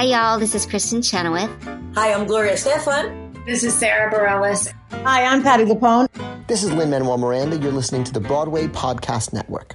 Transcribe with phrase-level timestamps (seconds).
[0.00, 0.38] Hi, y'all.
[0.38, 1.50] This is Kristin Chenoweth.
[1.94, 3.44] Hi, I'm Gloria Estefan.
[3.44, 4.72] This is Sara Bareilles.
[5.04, 6.08] Hi, I'm Patti LuPone.
[6.46, 7.58] This is Lin Manuel Miranda.
[7.58, 9.74] You're listening to the Broadway Podcast Network.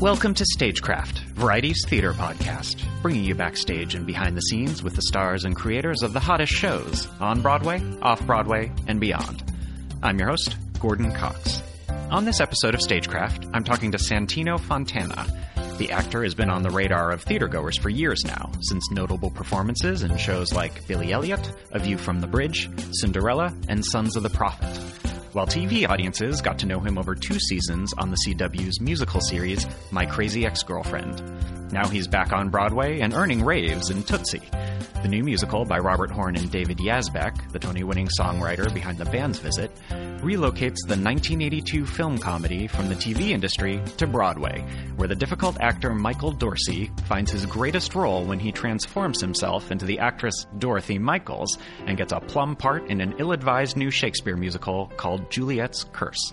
[0.00, 5.02] Welcome to Stagecraft, Variety's theater podcast, bringing you backstage and behind the scenes with the
[5.02, 9.42] stars and creators of the hottest shows on Broadway, off Broadway, and beyond.
[10.00, 11.60] I'm your host, Gordon Cox.
[12.10, 15.26] On this episode of Stagecraft, I'm talking to Santino Fontana.
[15.78, 20.02] The actor has been on the radar of theatergoers for years now, since notable performances
[20.02, 24.30] in shows like Billy Elliot, A View from the Bridge, Cinderella, and Sons of the
[24.30, 24.78] Prophet
[25.34, 29.66] while TV audiences got to know him over two seasons on the CW's musical series
[29.90, 31.63] My Crazy Ex Girlfriend.
[31.74, 34.48] Now he's back on Broadway and earning raves in Tootsie.
[35.02, 39.06] The new musical by Robert Horn and David Yazbek, the Tony winning songwriter behind The
[39.06, 39.74] Band's Visit,
[40.20, 45.92] relocates the 1982 film comedy from the TV industry to Broadway, where the difficult actor
[45.92, 51.58] Michael Dorsey finds his greatest role when he transforms himself into the actress Dorothy Michaels
[51.86, 56.32] and gets a plum part in an ill advised new Shakespeare musical called Juliet's Curse.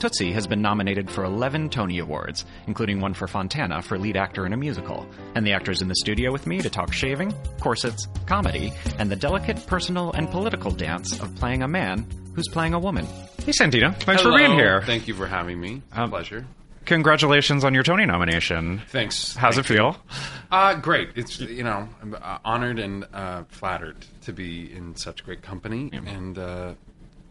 [0.00, 4.46] Tootsie has been nominated for 11 Tony Awards, including one for Fontana for lead actor
[4.46, 5.06] in a musical.
[5.34, 9.16] And the actors in the studio with me to talk shaving, corsets, comedy, and the
[9.16, 13.04] delicate personal and political dance of playing a man who's playing a woman.
[13.44, 13.94] Hey, Santino.
[13.94, 14.34] Thanks Hello.
[14.34, 14.80] for being here.
[14.80, 15.82] Thank you for having me.
[15.92, 16.46] Um, pleasure.
[16.86, 18.80] Congratulations on your Tony nomination.
[18.88, 19.36] Thanks.
[19.36, 19.96] How's Thank it feel?
[20.50, 21.10] Uh, great.
[21.14, 25.90] It's you know I'm uh, honored and uh, flattered to be in such great company,
[25.92, 26.72] and uh,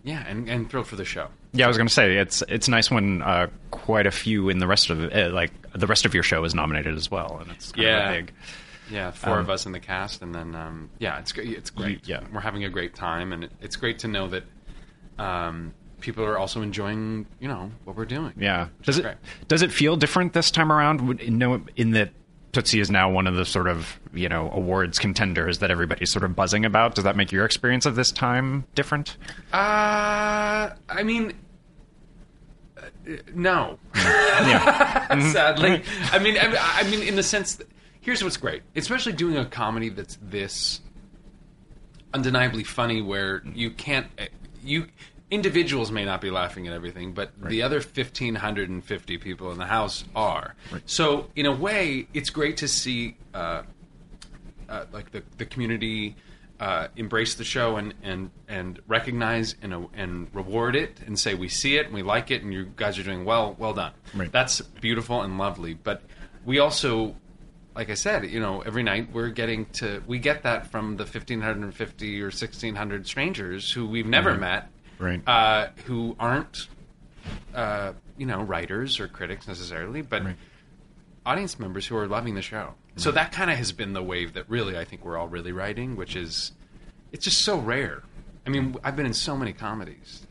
[0.03, 1.27] yeah, and, and thrilled for the show.
[1.53, 4.59] Yeah, I was going to say it's it's nice when uh, quite a few in
[4.59, 7.51] the rest of uh, like the rest of your show is nominated as well, and
[7.51, 8.11] it's Yeah.
[8.11, 8.31] big.
[8.91, 11.49] Yeah, four Um, of us in the cast, and then um, yeah, it's great.
[11.49, 12.07] It's great.
[12.07, 12.21] yeah.
[12.33, 14.43] we're having a great time, and it, it's great to know that
[15.17, 18.33] um, people are also enjoying you know what we're doing.
[18.37, 18.67] Yeah.
[18.83, 19.17] Does it great.
[19.47, 21.01] does it feel different this time around?
[21.29, 22.09] Know, in that
[22.51, 26.23] Tootsie is now one of the sort of you know awards contenders that everybody's sort
[26.23, 26.95] of buzzing about.
[26.95, 29.17] Does that make your experience of this time different?
[29.53, 31.33] Uh, I mean,
[32.77, 32.81] uh,
[33.33, 33.77] no.
[33.95, 35.19] Yeah.
[35.31, 37.67] Sadly, I mean, I, I mean, in the sense that
[38.01, 40.81] here's what's great, especially doing a comedy that's this
[42.13, 44.25] undeniably funny, where you can't uh,
[44.63, 44.87] you
[45.31, 49.51] individuals may not be laughing at everything, but the other fifteen hundred and fifty people
[49.51, 50.55] in the house are.
[50.85, 53.17] So, in a way, it's great to see.
[53.33, 53.63] Uh,
[54.69, 56.15] uh, like the the community
[56.59, 61.47] uh, embrace the show and and and recognize and and reward it and say we
[61.49, 63.93] see it and we like it and you guys are doing well well done.
[64.13, 64.31] Right.
[64.31, 65.73] That's beautiful and lovely.
[65.73, 66.03] But
[66.45, 67.15] we also,
[67.75, 71.05] like I said, you know, every night we're getting to we get that from the
[71.05, 75.21] fifteen hundred and fifty or sixteen hundred strangers who we've never met, Right.
[75.27, 76.67] Uh, who aren't.
[77.53, 80.35] Uh, you know, writers or critics necessarily, but Right.
[81.25, 82.73] audience members who are loving the show.
[82.95, 85.51] So that kind of has been the wave that really I think we're all really
[85.51, 86.51] riding, which is
[87.11, 88.03] it's just so rare.
[88.45, 90.25] I mean, I've been in so many comedies,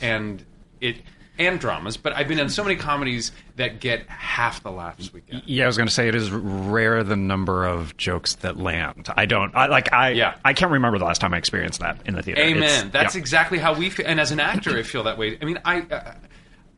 [0.00, 0.44] and
[0.80, 1.02] it
[1.38, 5.20] and dramas, but I've been in so many comedies that get half the laughs we
[5.22, 5.48] get.
[5.48, 9.08] Yeah, I was going to say it is rare the number of jokes that land.
[9.16, 10.34] I don't I, like I Yeah.
[10.44, 12.40] I can't remember the last time I experienced that in the theater.
[12.40, 12.62] Amen.
[12.62, 13.20] It's- That's yeah.
[13.20, 14.06] exactly how we feel.
[14.06, 15.38] And as an actor, I feel that way.
[15.40, 16.14] I mean, I uh,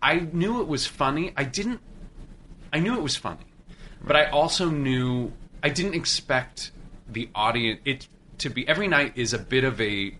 [0.02, 1.32] I knew it was funny.
[1.36, 1.80] I didn't.
[2.72, 3.44] I knew it was funny,
[4.02, 5.32] but I also knew
[5.62, 6.70] I didn't expect
[7.08, 8.66] the audience it to be.
[8.68, 10.14] Every night is a bit of a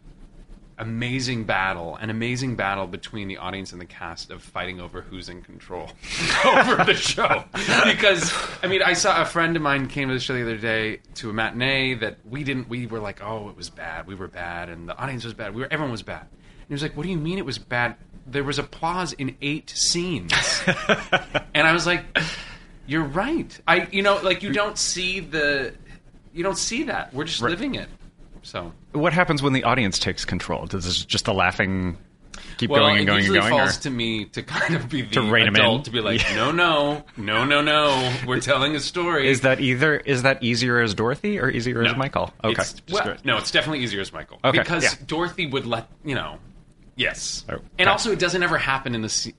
[0.80, 5.28] amazing battle, an amazing battle between the audience and the cast of fighting over who's
[5.28, 5.90] in control
[6.44, 7.44] over the show.
[7.84, 8.32] Because
[8.62, 11.00] I mean, I saw a friend of mine came to the show the other day
[11.16, 12.68] to a matinee that we didn't.
[12.68, 14.06] We were like, oh, it was bad.
[14.06, 15.54] We were bad, and the audience was bad.
[15.54, 16.22] We were everyone was bad.
[16.22, 17.96] And he was like, what do you mean it was bad?
[18.26, 20.32] There was applause in eight scenes,
[21.54, 22.04] and I was like,
[22.86, 23.60] you're right.
[23.68, 25.74] I you know like you don't see the
[26.32, 27.12] you don't see that.
[27.12, 27.88] We're just living it.
[28.42, 30.66] So What happens when the audience takes control?
[30.66, 31.98] Does this just the laughing
[32.56, 33.50] keep well, going and it going and going?
[33.50, 35.60] falls or- to me to kind of be the To rein 'em in?
[35.60, 36.36] adult to be like, Yeah.
[36.36, 38.16] no, no, no, no, no.
[38.26, 39.28] We're telling a story.
[39.28, 42.32] Is that either is that easier as Dorothy or easier as Michael?
[42.42, 45.06] Okay, It's- well, no, it's definitely easier as Michael Okay, because yeah.
[45.06, 46.38] Dorothy would let you know.
[46.96, 49.34] Yes, Oh, and also it doesn't ever happen in the scene.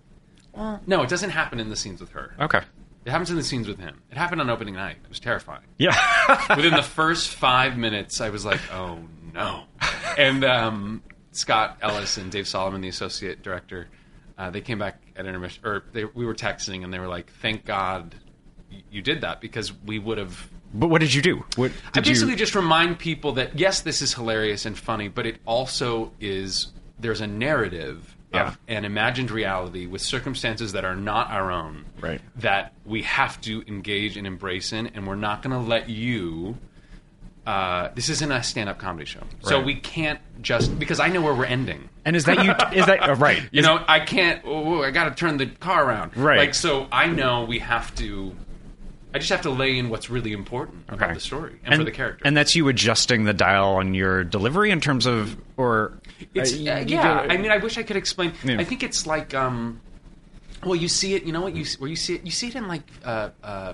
[0.88, 2.34] no, it doesn't happen in the scenes with her.
[2.40, 2.62] Okay,
[3.06, 4.02] It happens in the scenes with him.
[4.12, 4.98] It happened on opening night.
[5.04, 5.64] It was terrifying.
[5.78, 5.96] yeah,
[6.56, 9.00] Within the first five minutes, I was like, "Oh
[9.34, 9.64] no!"
[10.18, 13.88] And um, Scott Ellis and Dave Solomon, the associate director,
[14.38, 17.32] uh, they came back at intermission, or they, we were texting, and they were like,
[17.42, 18.16] "Thank God
[18.92, 21.44] you did that because we would have." but what did you do?
[21.56, 22.38] What I basically you?
[22.38, 27.22] just remind people that yes, this is hilarious and funny, but it also is there's
[27.22, 28.48] a narrative Yeah.
[28.50, 31.86] of an imagined reality with circumstances that are not our own.
[32.00, 32.22] Right.
[32.38, 36.58] That we have to engage and embrace in, and we're not going to let you.
[37.46, 39.66] Uh, this isn't a stand-up comedy show, so Right.
[39.66, 41.90] we can't just because I know where we're ending.
[42.06, 42.52] And is that you?
[42.80, 43.42] Is that uh, right?
[43.52, 44.42] You know, I can't.
[44.46, 46.16] Oh, I got to turn the car around.
[46.16, 46.38] Right.
[46.38, 48.36] Like so, I know we have to.
[49.14, 51.92] I just have to lay in what's really important about the story and, for the
[51.92, 52.22] character.
[52.26, 55.92] And that's you adjusting the dial on your delivery in terms of, or
[56.34, 56.64] It's uh, you
[56.96, 57.26] yeah.
[57.30, 58.34] I mean, I wish I could explain.
[58.44, 58.60] Yeah.
[58.60, 59.82] I think it's like um,
[60.64, 61.24] well, you see it.
[61.24, 62.24] You know what you where you see it.
[62.26, 63.74] You see it in like uh, uh,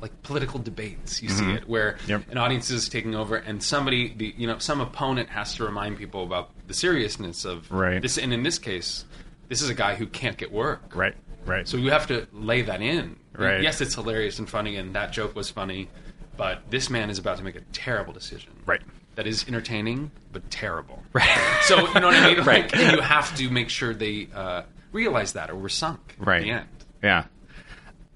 [0.00, 1.22] like political debates.
[1.22, 2.10] You see it where Mm-hmm.
[2.10, 2.30] Yep.
[2.30, 5.98] an audience is taking over, and somebody, the you know, some opponent has to remind
[5.98, 8.00] people about the seriousness of Right.
[8.00, 8.18] this.
[8.18, 9.04] And in this case,
[9.48, 10.94] this is a guy who can't get work.
[10.94, 11.14] right,
[11.46, 11.66] right.
[11.66, 13.16] So you have to lay that in.
[13.32, 13.62] Right.
[13.62, 15.88] Yes, it's hilarious and funny, and that joke was funny,
[16.36, 18.50] but this man is about to make a terrible decision.
[18.66, 18.82] Right.
[19.18, 21.02] That is entertaining, but terrible.
[21.12, 21.28] Right.
[21.62, 22.36] So you know what I mean?
[22.44, 22.62] Right.
[22.70, 24.62] Like, and you have to make sure they uh,
[24.92, 26.14] realize that, or we're sunk.
[26.20, 26.36] right.
[26.36, 26.68] At the end.
[27.02, 27.24] Yeah.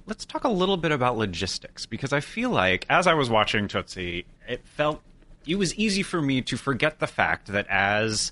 [0.06, 3.66] Let's talk a little bit about logistics because I feel like as I was watching
[3.66, 5.02] Tootsie, it felt
[5.44, 8.30] it was easy for me to forget the fact that as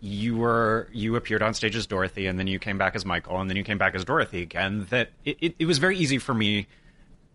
[0.00, 3.40] you were you appeared on stage as Dorothy and then you came back as Michael
[3.40, 6.18] and then you came back as Dorothy again that it, it, it was very easy
[6.18, 6.66] for me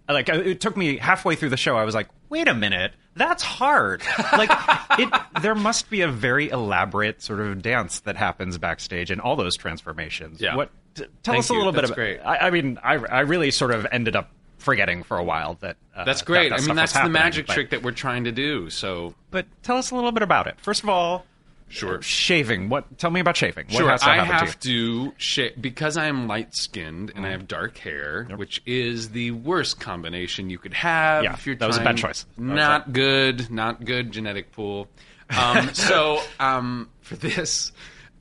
[0.10, 3.44] like it took me halfway through the show i was like wait a minute that's
[3.44, 4.02] hard
[4.34, 4.50] like
[5.00, 5.10] it
[5.42, 9.56] there must be a very elaborate sort of dance that happens backstage in all those
[9.56, 10.56] transformations Yeah.
[10.56, 11.60] what t- tell Thank us a you.
[11.60, 12.20] little That's bit about great.
[12.42, 15.76] I, I mean I, I really sort of ended up forgetting for a while that
[15.96, 16.50] uh, That's great.
[16.50, 18.70] that I mean, that's the magic but- trick that we're trying to do.
[18.70, 21.26] So but tell us a little bit about it first of all
[21.70, 22.02] sure.
[22.02, 25.54] shaving what tell me about shaving what Sure, has to I have to to shave
[25.60, 30.50] because I am light skinned and I have dark hair, which is the worst combination
[30.50, 31.24] you could have.
[31.24, 32.26] Yeah, if you're that was a bad choice.
[32.38, 34.88] That Not good, not good genetic pool.
[35.36, 37.72] Um, so um, for this,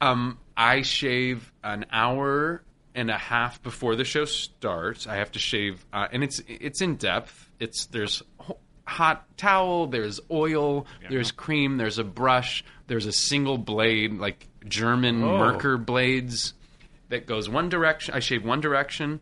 [0.00, 2.62] um, I shave an hour
[2.94, 5.06] and a half before the show starts.
[5.06, 7.50] I have to shave, uh, and it's it's in depth.
[7.58, 8.22] It's there's
[8.92, 15.22] hot towel, there's oil, there's cream, there's a brush, there's a single blade like German
[15.22, 15.38] Oh.
[15.38, 16.54] Merkur blades
[17.08, 18.14] that goes one direction.
[18.14, 19.20] I shave one direction.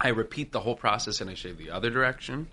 [0.00, 2.48] I repeat the whole process and I shave the other direction.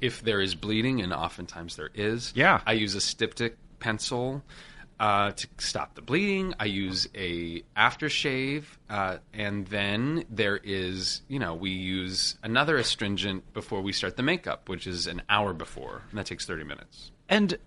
[0.00, 2.60] If there is bleeding, and oftentimes there is, Yeah.
[2.66, 4.42] I use a styptic pencil
[4.98, 6.54] uh, to stop the bleeding.
[6.58, 13.52] I use a aftershave, uh, and then there is, you know, we use another astringent
[13.52, 17.10] before we start the makeup, which is an hour before, and that takes thirty minutes.
[17.28, 17.58] and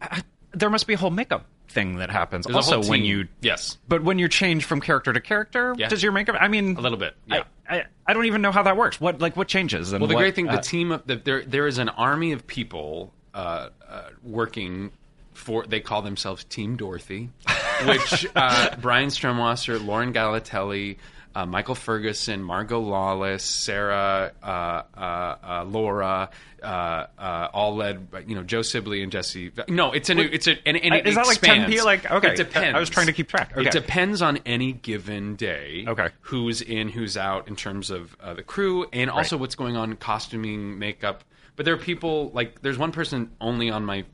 [0.00, 0.20] uh,
[0.52, 4.02] there must be a whole makeup thing that happens There's also when you yes, But
[4.04, 5.88] when you change from character to character, Yeah.
[5.88, 6.36] does your makeup?
[6.38, 7.42] I mean, a little bit, yeah.
[7.68, 9.00] I, I, I don't even know how that works.
[9.00, 9.92] What like what changes?
[9.92, 11.88] And Well, the what, great thing, uh, the team of the, there, there is an
[11.88, 14.92] army of people uh, uh, working
[15.36, 15.64] for.
[15.66, 17.30] They call themselves Team Dorothy,
[17.86, 20.96] which uh, Brian Stromwasser, Lauren Galatelli,
[21.36, 26.30] uh, Michael Ferguson, Margot Lawless, Sarah, uh, uh, uh, Laura,
[26.62, 29.52] uh, uh, all led by you know Joe Sibley and Jesse.
[29.68, 30.22] No, it's a new.
[30.22, 31.74] It's a and, and it is that like 10 expands.
[31.74, 32.74] p- like, okay, it depends.
[32.74, 33.52] I was trying to keep track.
[33.54, 33.68] Okay.
[33.68, 35.84] It depends on any given day.
[35.86, 36.08] Okay.
[36.22, 39.94] who's in, who's out in terms of uh, the crew, and also what's going on
[39.96, 41.22] costuming, makeup.
[41.54, 44.06] But there are people like there's one person only on my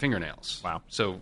[0.00, 0.60] fingernails.
[0.64, 0.82] Wow.
[0.88, 1.20] So.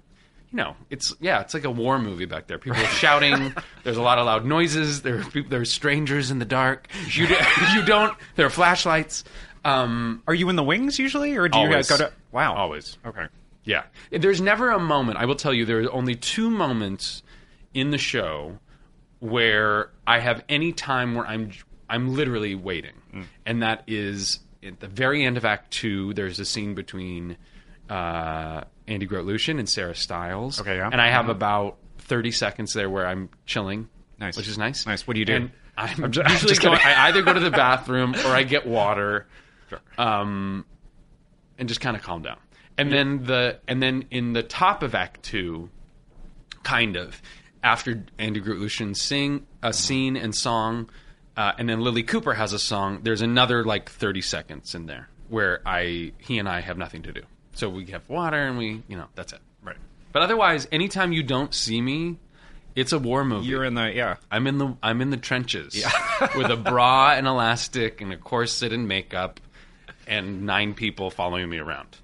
[0.51, 2.57] You know, it's yeah, it's like a war movie back there.
[2.57, 3.53] People are shouting.
[3.85, 5.03] there's a lot of loud noises.
[5.03, 6.89] There are people, there's strangers in the dark.
[7.11, 7.37] You do,
[7.75, 8.17] you don't.
[8.35, 9.25] There are flashlights.
[9.67, 11.69] Um, are you in the wings usually, or do Always.
[11.69, 12.13] you guys go to?
[12.33, 12.97] Wow, Always.
[13.05, 13.27] Okay.
[13.65, 13.83] yeah.
[14.11, 17.23] There's never a moment, I will tell you, there are only two moments
[17.75, 18.59] in the show
[19.21, 21.51] where I have any time where I'm
[21.91, 22.95] I'm literally waiting.
[23.13, 23.25] Mm.
[23.47, 27.37] And that is at the very end of Act Two, there's a scene between
[27.89, 30.61] uh, Andy Grotelueschen and Sarah Stiles.
[30.61, 30.89] Okay, yeah.
[30.91, 31.31] And I have Mhm.
[31.31, 33.89] about 30 seconds there where I'm chilling.
[34.19, 34.37] Nice.
[34.37, 34.87] Which is nice.
[34.87, 35.07] Nice.
[35.07, 35.35] What do you do?
[35.35, 36.79] And I'm, I'm ju- I'm usually just going.
[36.83, 39.27] I either go to the bathroom or I get water.
[39.97, 40.65] Um,
[41.59, 42.39] and just kind of calm down.
[42.79, 45.69] And then the and then in the top of Act Two,
[46.63, 47.21] kind of
[47.63, 50.89] after Andy Grotelueschen sing a scene and song,
[51.37, 53.01] uh, and then Lilli Cooper has a song.
[53.03, 57.13] There's another like 30 seconds in there where I he and I have nothing to
[57.13, 57.23] do.
[57.59, 59.41] So we have water and we you know that's it.
[59.65, 59.77] Right.
[60.13, 62.19] But otherwise, anytime you don't see me,
[62.77, 63.47] it's a war movie.
[63.49, 64.17] You're in the yeah.
[64.31, 65.75] I'm in the I'm in the trenches
[66.37, 69.41] with a bra and elastic and a corset and makeup
[70.07, 71.97] and nine people following me around.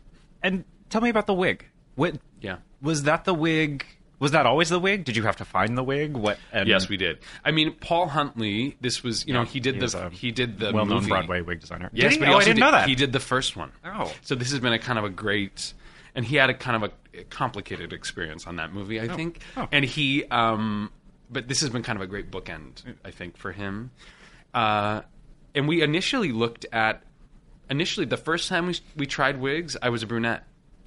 [0.42, 1.64] And tell me about the wig.
[1.94, 2.56] What Yeah.
[2.82, 3.24] was that?
[3.24, 3.86] The wig?
[4.24, 5.04] Was that always the wig?
[5.04, 6.16] Did you have to find the wig?
[6.16, 6.38] What?
[6.50, 7.18] And Yes, we did.
[7.44, 8.74] I mean, Paul Huntley.
[8.80, 11.10] This was, you know, he did he the he did the well-known movie.
[11.10, 11.90] Broadway wig designer.
[11.92, 12.18] Yes, Did he?
[12.20, 12.88] but he oh, I didn't did, know that.
[12.88, 13.70] He did the first one.
[13.84, 14.10] Oh.
[14.22, 15.74] so this has been a kind of a great,
[16.14, 19.40] and he had a kind of a complicated experience on that movie, I think.
[19.58, 19.68] Oh.
[19.70, 20.90] And he, um,
[21.30, 23.90] but this has been kind of a great bookend, I think, for him.
[24.54, 25.02] Uh,
[25.54, 27.02] and we initially looked at
[27.68, 30.44] initially the first time we we tried wigs, I was a brunette.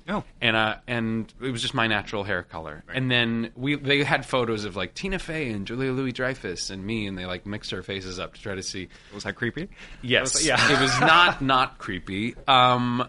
[0.09, 0.23] Oh.
[0.41, 2.83] and uh, and it was just my natural hair color.
[2.93, 6.85] And then we they had photos of like Tina Fey and Julia Louis Dreyfus and
[6.85, 8.87] me, and they like mixed our faces up to try to see.
[9.13, 9.69] Was that creepy?
[10.01, 10.55] Yes, Yeah.
[10.71, 12.35] it was not not creepy.
[12.47, 13.07] Um,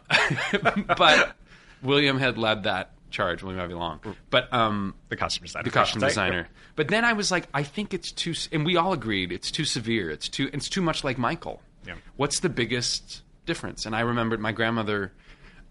[0.96, 1.36] but
[1.82, 3.42] William had led that charge.
[3.42, 4.00] William Ivey Long,
[4.30, 5.64] but um, The costume designer.
[5.64, 6.08] the costume Right.
[6.08, 6.48] designer.
[6.76, 9.64] But then I was like, I think it's too, and we all agreed it's too
[9.64, 10.10] severe.
[10.10, 11.60] It's too, it's too much like Michael.
[11.86, 11.94] Yeah.
[12.16, 13.86] What's the biggest difference?
[13.86, 15.12] And I remembered my grandmother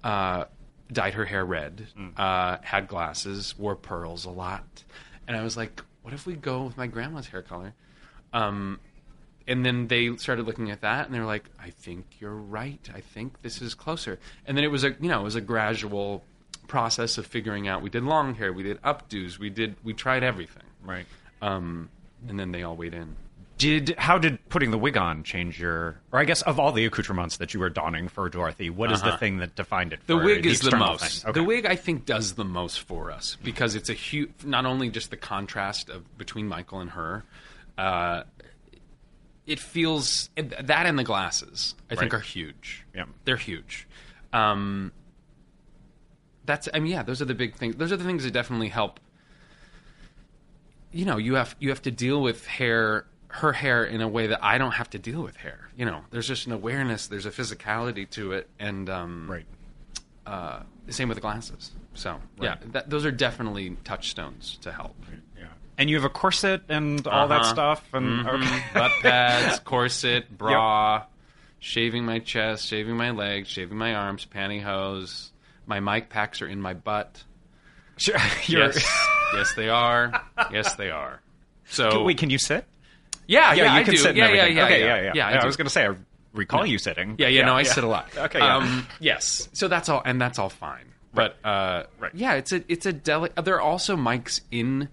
[0.04, 0.46] uh,
[0.92, 2.14] dyed her hair red, Mm.
[2.18, 4.84] uh, had glasses, wore pearls a lot,
[5.28, 7.74] and I was like, what if we go with my grandma's hair color?
[8.34, 8.80] Um,
[9.48, 12.90] and then they started looking at that and they were like i think you're right
[12.94, 15.42] i think this is closer and then it was a you know it was a
[15.42, 16.22] gradual
[16.68, 20.22] process of figuring out we did long hair we did updos we did we tried
[20.22, 21.06] everything Right.
[21.42, 21.90] um,
[22.28, 23.16] and then they all weighed in
[23.58, 26.00] Did how did putting the wig on change your?
[26.12, 29.02] Or I guess of all the accoutrements that you were donning for Dorothy, what is
[29.02, 29.18] the Uh-huh.
[29.18, 30.02] thing that defined it?
[30.02, 31.30] For the for wig is the external most thing?
[31.32, 31.40] Okay.
[31.40, 34.90] the wig i think does the most for us because it's a huge not only
[34.90, 37.24] just the contrast of between michael and her
[37.80, 38.24] uh,
[39.48, 42.20] it feels that and the glasses i think Right.
[42.20, 43.06] are huge Yeah.
[43.26, 43.88] they're huge
[44.34, 44.92] um,
[46.46, 48.70] that's i mean yeah those are the big things those are the things that definitely
[48.70, 49.00] help
[50.92, 53.06] you know you have you have to deal with hair
[53.38, 56.02] her hair in a way that i don't have to deal with hair you know
[56.12, 59.46] there's just an awareness there's a physicality to it and um, Right.
[60.26, 64.96] uh, same with the glasses so yeah that, those are definitely touchstones to help
[65.38, 65.46] Yeah.
[65.80, 67.54] And you have a corset and all that Uh-huh.
[67.54, 68.42] stuff, and Mhm.
[68.42, 68.64] okay.
[68.74, 71.04] butt pads, corset, bra,
[71.60, 75.30] shaving my chest, shaving my legs, shaving my arms, pantyhose.
[75.68, 77.24] My mic packs are in my butt.
[77.98, 78.16] Sure.
[78.48, 78.84] Yes,
[79.36, 80.20] yes, they are.
[80.52, 81.22] Yes, they are.
[81.70, 82.66] So Wait, can you sit?
[83.28, 83.98] Yeah, yeah, you I can do.
[83.98, 84.08] sit.
[84.10, 84.58] and yeah, yeah, everything.
[84.58, 85.12] yeah, Okay, yeah, yeah, yeah.
[85.16, 85.40] yeah.
[85.40, 85.96] I, I, was going to say, I
[86.34, 87.16] recall you sitting.
[87.18, 88.10] Yeah, yeah, no, I sit a lot.
[88.18, 88.58] Okay, yeah.
[88.58, 89.50] Um, yes.
[89.54, 90.86] So that's all, and that's all fine.
[91.14, 92.12] But uh, Right.
[92.14, 94.90] yeah, it's a it's a deli- There are also mics in.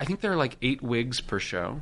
[0.00, 1.80] I think there are like eight wigs per show.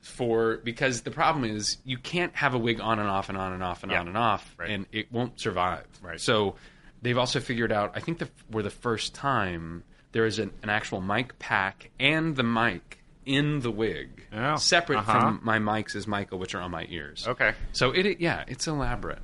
[0.00, 3.52] For because the problem is you can't have a wig on and off and on
[3.52, 4.00] and off and Yeah.
[4.00, 4.70] on and off, Right.
[4.70, 5.86] and it won't survive.
[6.02, 6.20] Right.
[6.20, 6.56] So
[7.02, 7.92] they've also figured out.
[7.94, 12.34] I think the, we're the first time there is an, an actual mic pack and
[12.34, 15.20] the mic in the wig, Oh, separate uh-huh.
[15.20, 17.26] from my mics as Michael, which are on my ears.
[17.28, 17.52] Okay.
[17.72, 19.20] So it, yeah, it's elaborate.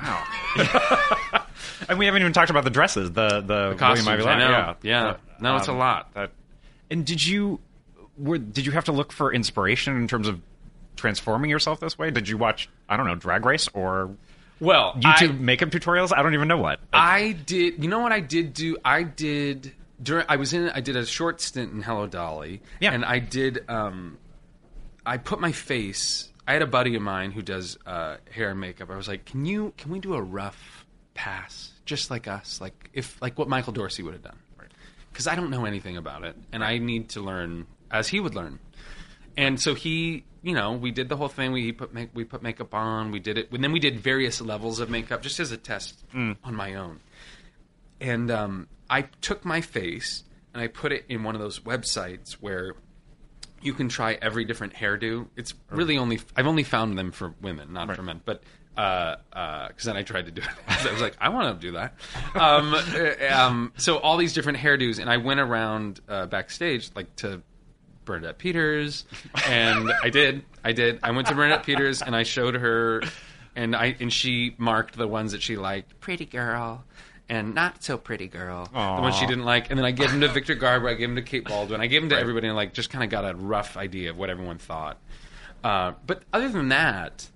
[0.00, 0.24] Wow.
[1.88, 3.12] and we haven't even talked about the dresses.
[3.12, 4.50] The the, costumes, William Ivey I know.
[4.50, 4.74] Yeah.
[4.82, 5.16] Yeah.
[5.40, 6.12] No, it's a lot.
[6.14, 6.30] That.
[6.90, 7.60] And did you
[8.16, 10.40] were did you have to look for inspiration in terms of
[10.96, 12.10] transforming yourself this way?
[12.10, 14.14] Did you watch I don't know Drag Race or
[14.60, 16.16] Well, YouTube I, makeup tutorials?
[16.16, 16.80] I don't even know what.
[16.92, 17.82] I did.
[17.82, 18.76] You know what I did do?
[18.84, 20.26] I did during.
[20.28, 20.70] I was in.
[20.70, 22.62] I did a short stint in Hello Dolly.
[22.80, 22.92] Yeah.
[22.92, 23.64] And I did.
[23.68, 24.18] Um,
[25.04, 26.30] I put my face.
[26.46, 28.90] I had a buddy of mine who does uh, hair and makeup.
[28.90, 29.72] I was like, "Can you?
[29.76, 34.02] Can we do a rough pass, just like us, like if like what Michael Dorsey
[34.02, 34.38] would have done?"
[35.12, 38.34] Because I don't know anything about it, and I need to learn as he would
[38.34, 38.60] learn.
[39.36, 41.52] And so he, you know, we did the whole thing.
[41.52, 43.10] We put make, we put makeup on.
[43.10, 46.04] We did it, and then we did various levels of makeup just as a test
[46.44, 47.00] on my own.
[48.00, 50.24] And um, I took my face
[50.54, 52.74] and I put it in one of those websites where
[53.60, 55.26] you can try every different hairdo.
[55.36, 58.20] It's really only I've only found them for women, not for men.
[58.24, 58.42] But
[58.74, 60.48] because uh, then I tried to do it,
[60.86, 61.94] I was like, I want to do that.
[62.34, 67.14] Um, uh, um, so all these different hairdos, and I went around uh, backstage like
[67.16, 67.42] to
[68.04, 69.04] Bernadette Peters,
[69.46, 71.00] and I did, I did.
[71.02, 73.02] I went to Bernadette Peters and I showed her,
[73.56, 76.84] and I and she marked the ones that she liked, pretty girl.
[77.30, 80.22] And not so pretty girl, the one she didn't like, and then I gave him
[80.22, 82.56] to Victor Garber, I gave him to Kate Baldwin, I gave him to everybody, and
[82.56, 84.96] like just kind of got a rough idea of what everyone thought.
[85.62, 87.28] Uh, but other than that,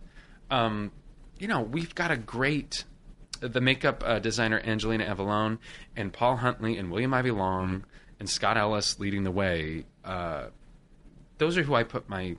[0.51, 0.93] um,
[1.39, 2.85] you know, we've got a great
[3.41, 5.59] the makeup uh, designer Angelina Avallone
[5.97, 7.85] and Paul Huntley and William Ivey Long
[8.21, 9.85] and Scott Ellis leading the way.
[10.05, 10.45] Uh,
[11.39, 12.37] those are who I put my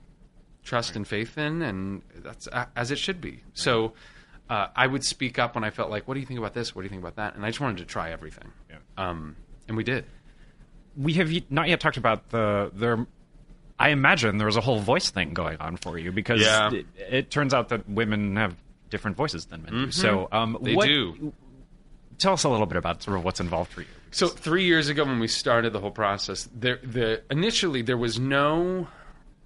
[0.64, 3.42] trust and faith in, and that's a- as it should be.
[3.52, 3.92] So.
[4.50, 6.74] Uh, I would speak up when I felt like, "What do you think about this?
[6.74, 8.76] What do you think about that?" And I just wanted to try everything, Yeah.
[8.98, 9.36] um,
[9.68, 10.04] and we did.
[10.96, 13.06] we have not yet talked about the there.
[13.80, 16.70] I imagine there was a whole voice thing going on for you because Yeah.
[16.72, 18.54] it, it turns out that women have
[18.90, 19.90] different voices than men do.
[19.90, 21.32] So um, They what- do.
[22.18, 23.88] Tell us a little bit about sort of what's involved for you.
[24.12, 28.20] So three years ago, when we started the whole process, there the initially there was
[28.20, 28.86] no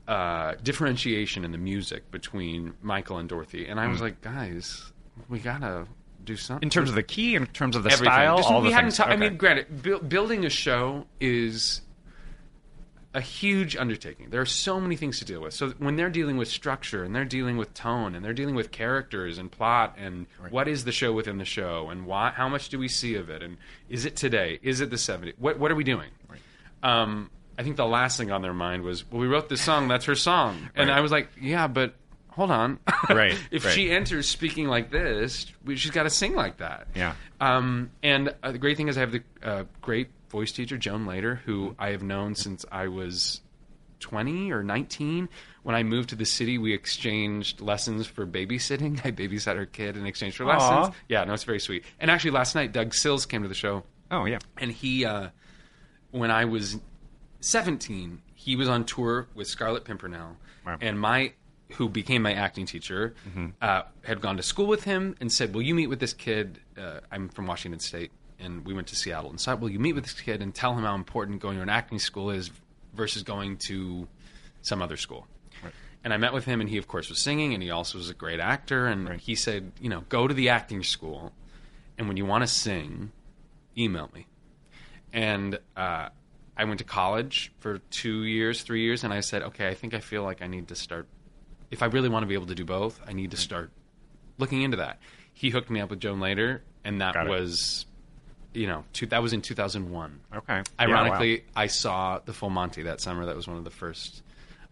[0.09, 4.91] uh, differentiation in the music between Michael and Dorothy, and I was like, guys,
[5.29, 5.87] we gotta
[6.25, 8.13] do something in terms of the key, in terms of the everything.
[8.13, 8.97] style, Just- all we the hadn't things.
[8.99, 11.83] ta- I mean, granted, bu- building a show is
[13.15, 14.29] a huge undertaking.
[14.31, 15.55] There are so many things to deal with.
[15.55, 18.71] So when they're dealing with structure and they're dealing with tone and they're dealing with
[18.71, 22.69] characters and plot and what is the show within the show and why, how much
[22.69, 23.57] do we see of it and
[23.89, 24.59] is it today?
[24.63, 25.33] Is it the 70s?
[25.39, 26.11] What what are we doing?
[26.83, 29.89] Um, I think the last thing on their mind was, well, we wrote this song.
[29.89, 31.95] That's her song, and I was like, yeah, but
[32.29, 32.79] hold on.
[33.11, 33.75] Right, if right.
[33.75, 36.89] she enters speaking like this, we, she's got to sing like that.
[36.95, 37.15] Yeah.
[37.41, 41.07] Um, and uh, the great thing is, I have the uh, great voice teacher, Joan
[41.07, 43.41] Lader, who I have known since I was
[44.01, 45.29] 20 or 19.
[45.63, 49.01] When I moved to the city, we exchanged lessons for babysitting.
[49.05, 50.49] I babysat her kid in exchange for Aw.
[50.57, 50.95] lessons.
[51.09, 51.85] Yeah, no, it's very sweet.
[51.99, 54.39] And actually, last night, Doug Sills came to the show Oh yeah.
[54.57, 55.29] and he uh,
[56.11, 56.79] when i was
[57.41, 60.77] 17 he was on tour with scarlet pimpernel Wow.
[60.81, 61.33] and my
[61.73, 63.15] who became my acting teacher
[63.63, 66.61] uh, had gone to school with him and said will you meet with this kid
[66.77, 69.95] uh, i'm from washington state and we went to seattle and said will you meet
[69.95, 72.51] with this kid and tell him how important going to an acting school is
[72.95, 74.09] versus going to
[74.63, 75.27] some other school
[76.05, 78.09] and I met with him, and he, of course, was singing, and he also was
[78.09, 78.87] a great actor.
[78.87, 79.21] And Right.
[79.21, 81.33] he said, you know, go to the acting school,
[81.99, 83.11] and when you want to sing,
[83.77, 84.27] email me.
[85.13, 86.11] And uh,
[86.59, 89.95] I went to college for two years, three years, and I said, okay, I think
[89.95, 91.07] I feel like I need to start.
[91.71, 93.71] If I really want to be able to do both, I need to start
[94.39, 94.99] looking into that.
[95.35, 97.87] He hooked me up with Joan Lader, and that was,
[98.55, 100.21] you know, two, that was in 2001.
[100.35, 100.55] Okay.
[100.57, 101.63] Yeah, Ironically, wow.
[101.63, 103.27] I saw the Full Monty that summer.
[103.27, 104.23] That was one of the first,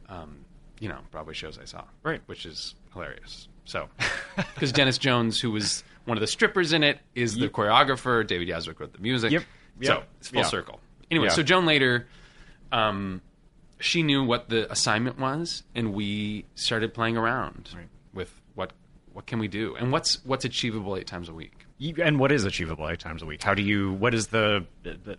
[0.08, 0.38] um,
[0.80, 1.84] you know, Broadway shows I saw.
[2.02, 2.20] Right.
[2.26, 3.46] Which is hilarious.
[3.64, 3.88] So,
[4.54, 8.26] because Denis Jones, who was one of the strippers in it, is the choreographer.
[8.26, 9.30] David Yazbek wrote the music.
[9.30, 9.44] Yep.
[9.82, 10.46] So it's full Yeah.
[10.46, 10.80] circle.
[11.10, 11.32] Anyway, Yeah.
[11.32, 12.06] so Joan Lader,
[12.72, 13.20] um,
[13.80, 17.70] she knew what the assignment was, and we started playing around
[18.12, 18.72] with what
[19.12, 21.52] what can we do, and what's what's achievable eight times a week.
[21.78, 23.42] You, and what is achievable eight times a week?
[23.42, 23.92] How do you?
[23.92, 25.18] What is the the, the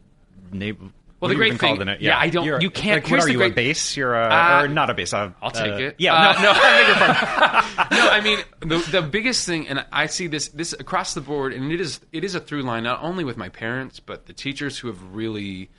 [0.51, 0.94] name?
[1.20, 3.39] Well, the great thing- yeah, I don't- you can't- Like, what here's are the you?
[3.39, 3.98] A great- base?
[3.98, 5.15] You're a Uh, or not a base?
[5.15, 5.96] I'll take uh, it.
[5.98, 6.13] Yeah.
[6.13, 6.41] Uh, no.
[6.44, 6.51] No.
[6.53, 7.98] I beg your pardon.
[7.98, 11.53] no, I mean the the biggest thing, and I see this this across the board,
[11.53, 14.33] and it is it is a through line not only with my parents, but the
[14.33, 15.70] teachers who have really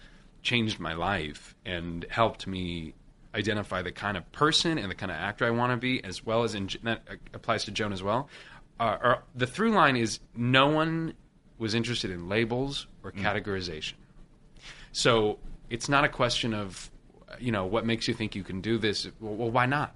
[0.49, 2.95] changed my life and helped me
[3.35, 6.25] identify the kind of person and the kind of actor I want to be, as
[6.25, 7.03] well as in, that
[7.35, 8.31] applies to Joan as well.
[8.81, 11.13] Uh, or the through line is no one
[11.59, 13.95] was interested in labels or categorization.
[14.93, 16.91] So it's not a question of,
[17.39, 19.07] you know, what makes you think you can do this.
[19.21, 19.95] Well, well why not?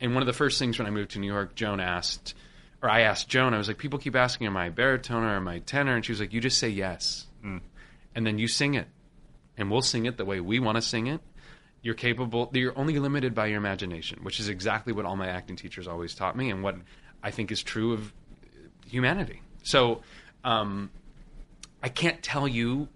[0.00, 2.34] And one of the first things when I moved to New York, Joan asked,
[2.80, 5.34] or I asked Joan, I was like, people keep asking, am I a baritone or
[5.34, 5.96] am I a tenor?
[5.96, 7.26] And she was like, you just say yes.
[8.14, 8.86] And then you sing it.
[9.60, 11.20] And we'll sing it the way we want to sing it.
[11.82, 15.56] You're capable, you're only limited by your imagination, which is exactly what all my acting
[15.56, 16.76] teachers always taught me and what
[17.22, 18.12] I think is true of
[18.86, 19.42] humanity.
[19.62, 20.00] So,
[20.44, 20.90] um,
[21.82, 22.88] I can't tell you.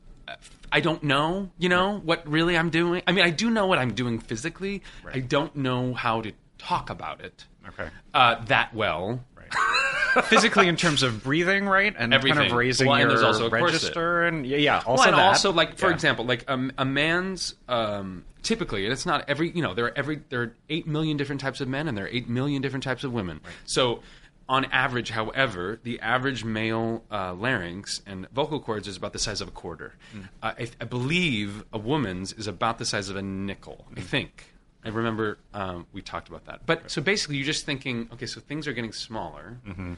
[0.73, 3.03] I don't know, you know, what really I'm doing.
[3.07, 4.83] I mean, I do know what I'm doing physically.
[5.13, 7.89] I don't know how to talk about it Okay.
[8.13, 9.23] uh, that well.
[10.25, 13.47] Physically, in terms of breathing, right, and kind of raising Well, and your there's also
[13.47, 13.65] a corset.
[13.65, 15.27] register, and yeah, yeah, also well, and that.
[15.27, 15.95] also, like for Yeah.
[15.95, 19.51] example, like um, a man's um, typically, and it's not every.
[19.51, 22.05] You know, there are every there are eight million different types of men, and there
[22.05, 23.41] are eight million different types of women.
[23.65, 24.03] So,
[24.49, 29.41] on average, however, the average male uh, larynx and vocal cords is about the size
[29.41, 29.95] of a quarter.
[30.13, 30.21] Hmm.
[30.43, 33.85] Uh, I, I believe a woman's is about the size of a nickel.
[33.89, 33.99] Hmm.
[33.99, 34.45] I think.
[34.85, 36.67] I remember um, we talked about that.
[36.67, 39.59] But so basically, you're just thinking, okay, so things are getting smaller.
[39.67, 39.95] Mm-hmm.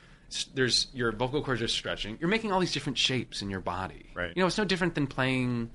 [0.54, 2.18] There's your vocal cords are stretching.
[2.20, 4.06] You're making all these different shapes in your body.
[4.14, 4.32] Right.
[4.34, 5.70] You know, it's no different than playing.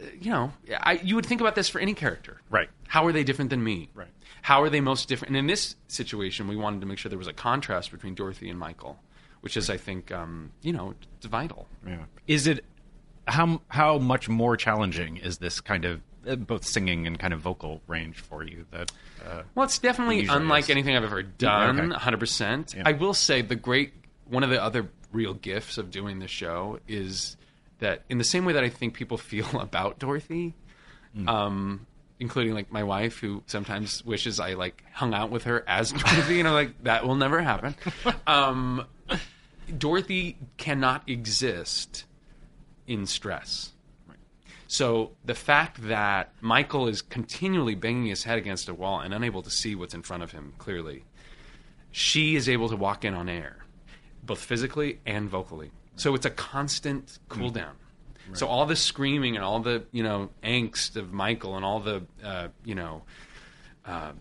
[0.00, 2.40] uh, You know, I, you would think about this for any character.
[2.50, 2.68] Right.
[2.88, 3.88] How are they different than me?
[3.94, 4.08] Right.
[4.42, 5.30] How are they most different?
[5.30, 8.48] And in this situation, we wanted to make sure there was a contrast between Dorothy
[8.48, 8.98] and Michael,
[9.42, 11.66] which is, I think, um, you know, it's vital.
[11.86, 12.04] Yeah.
[12.26, 12.64] Is it
[13.26, 17.80] how how much more challenging is this kind of both singing and kind of vocal
[17.86, 18.66] range for you?
[18.70, 18.92] That
[19.26, 20.70] uh, Well, it's definitely unlike is.
[20.70, 21.92] anything I've ever done.
[21.92, 22.00] Okay.
[22.10, 22.76] 100%.
[22.76, 22.82] Yeah.
[22.86, 23.92] I will say the great
[24.28, 27.36] one of the other real gifts of doing this show is
[27.80, 30.54] that in the same way that I think people feel about Dorothy,
[31.16, 31.28] Mm.
[31.28, 31.86] um,
[32.20, 36.38] including like my wife who sometimes wishes I like hung out with her as Dorothy,
[36.38, 37.74] and I'm like that will never happen.
[38.28, 38.86] Um,
[39.76, 42.04] Dorothy cannot exist
[42.86, 43.72] in stress.
[44.70, 49.42] So the fact that Michael is continually banging his head against a wall and unable
[49.42, 51.02] to see what's in front of him clearly,
[51.90, 53.64] she is able to walk in on air,
[54.22, 55.72] both physically and vocally.
[55.96, 57.74] So it's a constant cool down.
[58.34, 62.04] So all the screaming and all the you know angst of Michael and all the
[62.22, 63.02] uh, you know
[63.84, 64.12] uh,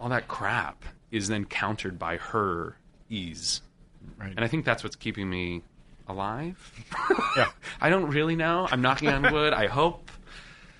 [0.00, 2.76] all that crap is then countered by her
[3.08, 3.62] ease,
[4.18, 4.32] right.
[4.34, 5.62] and I think that's what's keeping me
[6.10, 6.56] alive.
[7.36, 7.46] yeah.
[7.80, 8.68] I don't really know.
[8.70, 9.52] I'm knocking on wood.
[9.52, 10.10] I hope.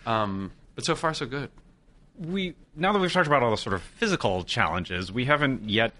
[0.06, 1.50] Um, but so far so good.
[2.18, 5.92] we now that we've talked about all the sort of physical challenges, we haven't yet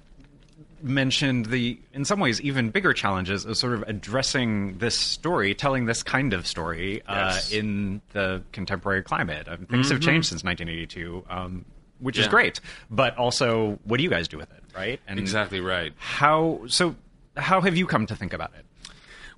[0.83, 5.85] mentioned the in some ways even bigger challenges of sort of addressing this story, telling
[5.87, 7.53] this kind of story Yes.
[7.53, 9.47] uh, in the contemporary climate.
[9.49, 11.65] Uh, things have changed since 1982, um,
[11.99, 12.61] which is great.
[12.91, 15.01] But also, what do you guys do with it, right?
[15.07, 15.93] And Exactly right.
[15.99, 16.95] How so?
[17.37, 18.65] How have you come to think about it?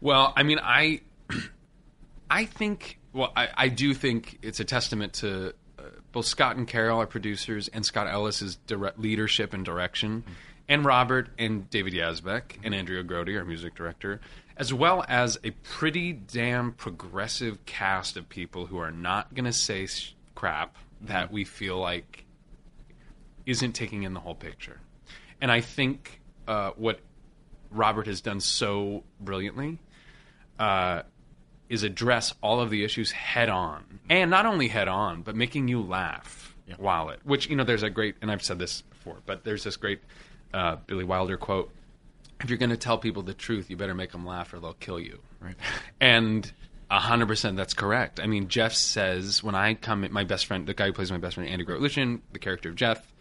[0.02, 1.00] Well, I mean, I,
[2.30, 6.66] I think, well, I, I do think it's a testament to uh, both Scott and
[6.66, 10.24] Carol, our producers, and Scott Ellis's direct leadership and direction,
[10.68, 14.20] and Robert and David Yazbek and Andrea Grody, our music director,
[14.56, 19.52] as well as a pretty damn progressive cast of people who are not going to
[19.52, 22.24] say sh- crap that we feel like
[23.46, 24.80] isn't taking in the whole picture.
[25.40, 26.98] And I think uh, what
[27.70, 29.78] Robert has done so brilliantly
[30.62, 31.02] uh,
[31.68, 35.66] is address all of the issues head on, and not only head on, but making
[35.66, 37.18] you laugh while it.
[37.24, 40.00] Which you know, there's a great, and I've said this before, but there's this great
[40.54, 41.72] uh, Billy Wilder quote:
[42.40, 44.74] "If you're going to tell people the truth, you better make them laugh, or they'll
[44.74, 45.56] kill you." Right.
[46.00, 46.50] And
[46.88, 48.20] hundred percent, that's correct.
[48.20, 51.18] I mean, Jeff says when I come, my best friend, the guy who plays my
[51.18, 53.12] best friend, Andy Grotelueschen, the character of Jeff,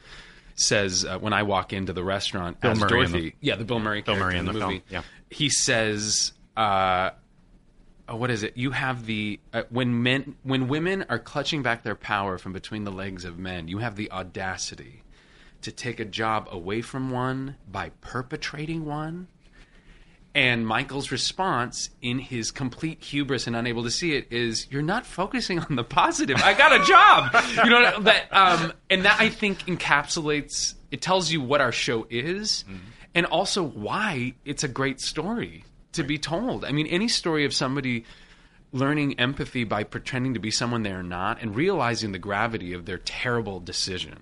[0.54, 3.65] says uh, when I walk into the restaurant Bill as Murray Dorothy, the- yeah, the
[3.65, 5.36] Bill Murray, Bill Murray in in the, the movie, film, yeah.
[5.36, 6.34] he says.
[6.56, 7.12] Uh,
[8.12, 8.58] oh, what is it?
[8.58, 12.84] You have the uh, when men when women are clutching back their power from between
[12.84, 15.04] the legs of men, you have the audacity
[15.62, 19.28] to take a job away from one by perpetrating one.
[20.34, 25.06] And Michael's response, in his complete hubris and unable to see it, is, "You're not
[25.06, 26.41] focusing on the positive.
[26.41, 30.76] I got a job." you know that, um, and that I think encapsulates.
[30.89, 32.65] It tells you what our show is,
[33.15, 36.65] and also why it's a great story to be told.
[36.65, 38.06] I mean, any story of somebody
[38.73, 42.97] learning empathy by pretending to be someone they're not, and realizing the gravity of their
[42.97, 44.17] terrible decision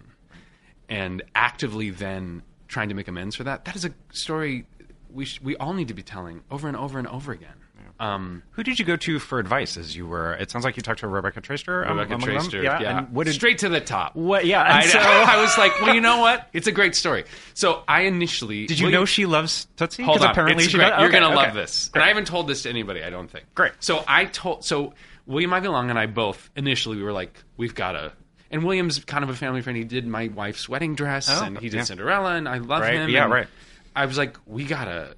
[0.88, 3.66] and actively then trying to make amends for that.
[3.66, 4.66] That is a story
[5.12, 7.54] we sh- we all need to be telling over and over and over again.
[8.00, 10.34] Um, Who did you go to for advice as you were?
[10.34, 11.86] It sounds like you talked to Rebecca Traister.
[11.86, 12.22] um, Rebecca them?
[12.22, 12.80] Traister, Yeah.
[12.80, 14.16] yeah, And what did, straight to the top.
[14.16, 14.46] What?
[14.46, 14.64] Yeah.
[14.64, 16.48] I, so, I was like, well, you know what?
[16.54, 17.26] It's a great story.
[17.54, 20.04] So I initially did you know she loves Tootsie?
[20.04, 20.90] Hold on, apparently it's she great.
[20.90, 21.00] does.
[21.00, 21.46] You're Okay, gonna okay.
[21.48, 23.04] love this, and I haven't told this to anybody.
[23.04, 23.46] I don't think.
[23.54, 23.74] Great.
[23.80, 24.64] So I told.
[24.64, 24.94] So
[25.28, 28.14] William Ivey Long and I both initially we were like, we've got to.
[28.50, 29.78] And William's kind of a family friend.
[29.78, 31.84] He did my wife's wedding dress, Oh, and he did yeah.
[31.84, 33.10] Cinderella, and I love Right, him.
[33.10, 33.48] yeah, right.
[33.96, 35.16] I was like, we gotta.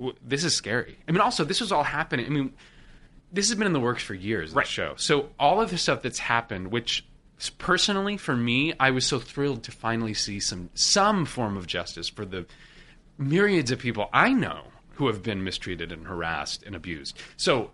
[0.00, 0.98] W- This is scary.
[1.06, 2.26] I mean, also this was all happening.
[2.26, 2.52] I mean,
[3.32, 4.52] this has been in the works for years.
[4.52, 4.64] Right.
[4.64, 4.94] This show.
[4.96, 7.06] So all of the stuff that's happened, which
[7.58, 12.08] personally for me, I was so thrilled to finally see some some form of justice
[12.08, 12.46] for the
[13.18, 17.16] myriads of people I know who have been mistreated and harassed and abused.
[17.36, 17.70] So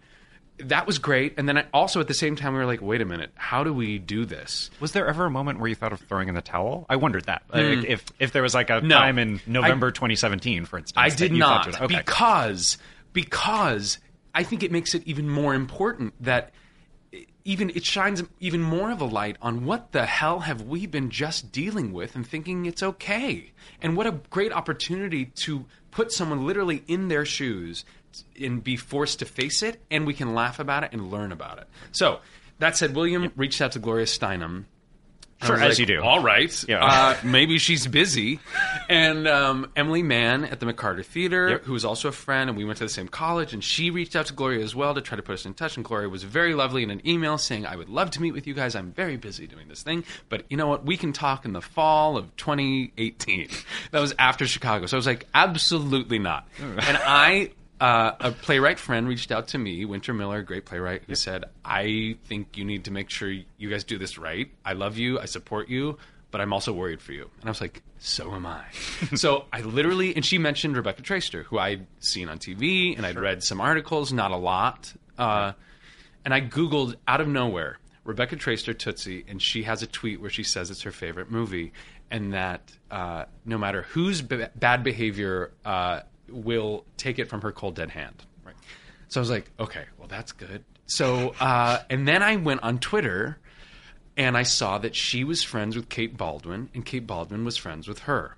[0.59, 1.35] that was great.
[1.37, 3.63] And then I, also at the same time, we were like, wait a minute, how
[3.65, 4.71] do we do this?
[4.81, 6.87] Was there ever a moment where you thought of throwing in the towel?
[6.89, 7.43] I wondered that.
[7.53, 8.89] Like, if if there was like a Hmm.
[8.89, 8.97] No.
[8.99, 11.97] time in November 2017, for instance, I did not okay.
[11.99, 12.79] because
[13.13, 13.99] because
[14.35, 16.53] I think it makes it even more important that
[17.45, 21.11] even it shines even more of a light on what the hell have we been
[21.11, 26.45] just dealing with and thinking it's okay and what a great opportunity to put someone
[26.45, 27.85] literally in their shoes
[28.41, 31.59] and be forced to face it and we can laugh about it and learn about
[31.59, 32.19] it so
[32.59, 34.65] that said william reached out to gloria steinem
[35.45, 36.01] Sure, as like, you do.
[36.03, 36.65] All right.
[36.67, 36.83] Yeah.
[36.83, 38.41] Uh, maybe she's busy.
[38.89, 41.65] And um, Emily Mann at the McCarter Theater, Yep.
[41.65, 44.17] who was also a friend, and we went to the same college, and she reached
[44.17, 45.77] out to Gloria as well to try to put us in touch.
[45.77, 48.47] And Gloria was very lovely in an email saying, I would love to meet with
[48.47, 48.75] you guys.
[48.75, 50.05] I'm very busy doing this thing.
[50.31, 50.87] But you know what?
[50.87, 53.49] We can talk in the fall of 2018.
[53.91, 54.87] That was after Chicago.
[54.87, 56.49] So I was like, absolutely not.
[56.59, 57.51] And I
[57.81, 62.17] uh, a playwright friend reached out to me, Winter Miller, great playwright, who said, I
[62.25, 64.51] think you need to make sure you guys do this right.
[64.65, 65.99] I love you, I support you,
[66.31, 67.31] but I'm also worried for you.
[67.41, 68.65] And I was like, so am I.
[69.15, 73.19] so I literally, and she mentioned Rebecca Traister, who I'd seen on TV and I'd
[73.19, 74.93] read some articles, not a lot.
[75.19, 75.53] Uh,
[76.25, 80.31] and I Googled out of nowhere Rebecca Traister Tootsie, and she has a tweet where
[80.31, 81.73] she says it's her favorite movie,
[82.11, 87.53] and that uh, no matter whose b- bad behavior uh, will take it from her
[87.53, 88.25] cold dead hand.
[88.45, 88.55] Right.
[89.09, 90.65] So I was like, okay, well that's good.
[90.87, 93.39] So uh, and then I went on Twitter,
[94.17, 97.89] and I saw that she was friends with Kate Baldwin, and Kate Baldwin was friends
[97.89, 98.37] with her.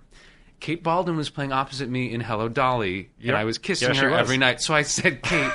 [0.61, 3.29] Kate Baldwin was playing opposite me in Hello Dolly, Yep.
[3.29, 4.20] and I was kissing Yeah, her was.
[4.20, 4.61] every night.
[4.61, 5.53] So I said, Kate,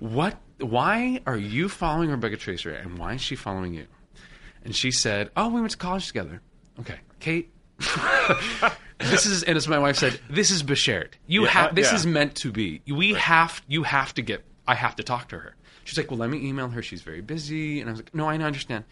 [0.00, 0.36] what?
[0.58, 3.86] Why are you following Rebecca Traister, and why is she following you?
[4.64, 6.40] And she said, "Oh, we went to college together."
[6.80, 7.52] Okay, Kate.
[9.10, 11.12] this is, and as my wife said, this is Bashert.
[11.26, 11.74] You Yeah, have.
[11.74, 11.96] This yeah.
[11.96, 12.82] is meant to be.
[12.86, 13.62] We have.
[13.68, 14.44] You have to get.
[14.66, 15.54] I have to talk to her.
[15.84, 16.82] She's like, well, let me email her.
[16.82, 18.84] She's very busy, and I was like, no, I understand.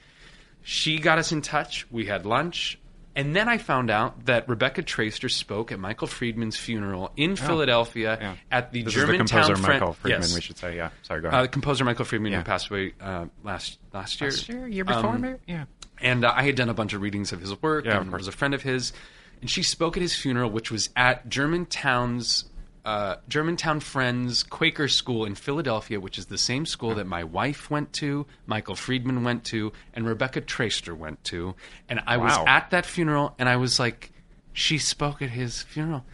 [0.62, 1.86] she got us in touch.
[1.90, 2.78] We had lunch.
[3.16, 8.16] And then I found out that Rebecca Traister spoke at Michael Friedman's funeral in Philadelphia
[8.20, 8.22] Oh.
[8.24, 8.34] Yeah.
[8.52, 10.20] at the This is the Germantown composer Fren- Michael Friedman.
[10.22, 10.34] Yes.
[10.34, 10.90] We should say, yeah.
[11.02, 11.44] Sorry, go Uh, ahead.
[11.44, 12.38] the composer Michael Friedman Yeah.
[12.38, 14.30] who passed away uh, last last year.
[14.30, 15.36] Last year, year before, Um.
[15.48, 15.64] Yeah.
[16.00, 18.10] and uh, I had done a bunch of readings of his work Yeah, of and
[18.10, 18.20] course.
[18.20, 18.92] was a friend of his.
[19.40, 22.44] And she spoke at his funeral, which was at Germantown's
[22.84, 27.70] uh, Germantown Friends Quaker School in Philadelphia, which is the same school that my wife
[27.70, 31.54] went to, Michael Friedman went to, and Rebecca Traister went to.
[31.88, 34.12] And I was at that funeral, and I was like,
[34.52, 36.04] she spoke at his funeral.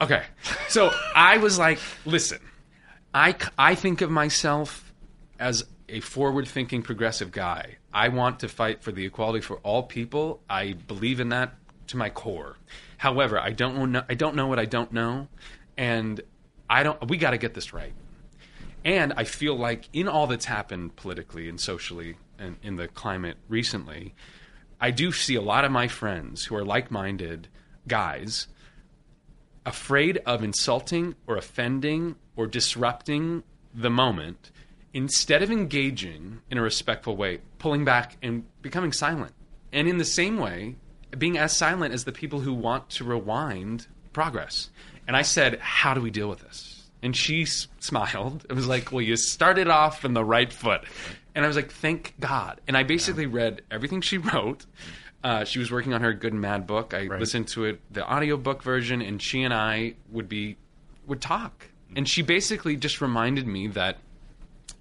[0.00, 0.24] Okay,
[0.68, 2.40] so I was like, listen,
[3.14, 4.92] I, I think of myself
[5.38, 7.76] as a forward thinking progressive guy.
[7.94, 10.40] I want to fight for the equality for all people.
[10.48, 11.54] I believe in that
[11.92, 12.56] to my core.
[12.98, 15.28] However, I don't know I don't know what I don't know
[15.76, 16.20] and
[16.68, 17.92] I don't we got to get this right.
[18.84, 23.36] And I feel like in all that's happened politically and socially and in the climate
[23.48, 24.14] recently,
[24.80, 27.46] I do see a lot of my friends who are like-minded
[27.86, 28.48] guys
[29.64, 34.50] afraid of insulting or offending or disrupting the moment
[34.92, 39.32] instead of engaging in a respectful way, pulling back and becoming silent.
[39.72, 40.76] And in the same way,
[41.18, 44.70] being as silent as the people who want to rewind progress.
[45.06, 46.82] And I said, How do we deal with this?
[47.02, 48.46] And she s- smiled.
[48.48, 50.82] It was like, Well, you started off on the right foot.
[51.34, 52.60] And I was like, Thank God.
[52.68, 54.66] And I basically read everything she wrote.
[55.24, 56.94] Uh, she was working on her Good and Mad book.
[56.94, 60.56] I listened to it, the audiobook version, and she and I would be
[61.06, 61.66] would talk.
[61.94, 63.98] And she basically just reminded me that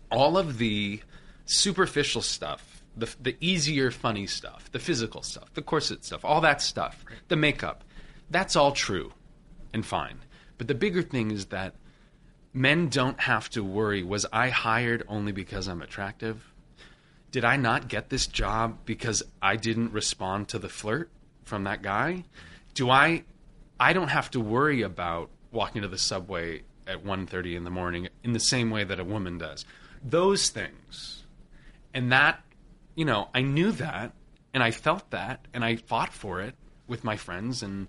[0.10, 1.00] all of the
[1.46, 6.62] superficial stuff, the the easier funny stuff, the physical stuff, the corset stuff, all that
[6.62, 7.84] stuff, the makeup,
[8.30, 9.14] that's all true
[9.74, 10.20] and fine.
[10.58, 11.76] But the bigger thing is that
[12.54, 16.54] men don't have to worry was I hired only because I'm attractive?
[17.32, 21.10] Did I not get this job because I didn't respond to the flirt
[21.44, 22.26] from that guy?
[22.74, 23.24] Do I
[23.80, 28.10] I don't have to worry about walking to the subway at 1:30 in the morning
[28.24, 29.66] in the same way that a woman does.
[30.04, 31.24] Those things.
[31.94, 32.42] And that,
[32.96, 34.14] you know, I knew that
[34.54, 36.56] and I felt that and I fought for it
[36.88, 37.88] with my friends and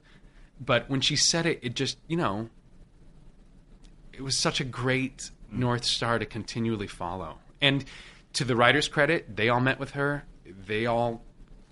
[0.61, 2.49] but when she said it it just, you know,
[4.13, 7.39] it was such a great north star to continually follow.
[7.61, 7.85] And
[8.35, 10.25] to the writer's credit, they all met with her.
[10.67, 11.23] They all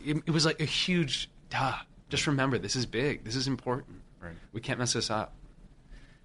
[0.04, 1.74] it, it was like a huge duh.
[2.08, 3.24] Just remember this is big.
[3.24, 4.00] This is important.
[4.20, 4.34] Right.
[4.52, 5.34] We can't mess this up.